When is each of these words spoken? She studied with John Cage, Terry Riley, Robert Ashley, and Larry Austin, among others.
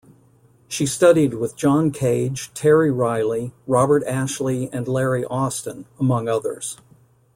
She 0.67 0.87
studied 0.87 1.35
with 1.35 1.55
John 1.55 1.91
Cage, 1.91 2.51
Terry 2.55 2.89
Riley, 2.89 3.53
Robert 3.67 4.03
Ashley, 4.05 4.67
and 4.73 4.87
Larry 4.87 5.25
Austin, 5.25 5.85
among 5.99 6.27
others. 6.27 6.79